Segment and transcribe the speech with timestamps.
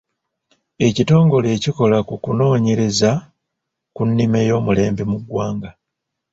[0.87, 3.11] Ekitongole ekikola ku kunoonyereza
[3.95, 5.69] ku nnima oy’omulembe mu ggwanga.